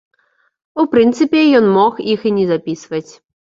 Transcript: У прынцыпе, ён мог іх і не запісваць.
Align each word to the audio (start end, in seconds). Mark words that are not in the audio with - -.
У 0.83 0.85
прынцыпе, 0.93 1.39
ён 1.61 1.65
мог 1.77 2.03
іх 2.17 2.27
і 2.33 2.35
не 2.41 2.49
запісваць. 2.57 3.07